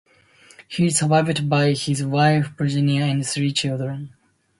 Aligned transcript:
He 0.67 0.87
is 0.87 0.97
survived 0.97 1.47
by 1.47 1.73
his 1.73 2.03
wife 2.03 2.53
Virginia 2.57 3.03
and 3.03 3.23
three 3.23 3.51
children. 3.53 4.15